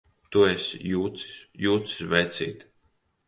[0.35, 1.35] Tu esi jucis!
[1.65, 2.65] Jucis, vecīt!